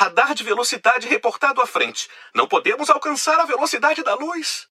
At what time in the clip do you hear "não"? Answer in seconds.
2.32-2.46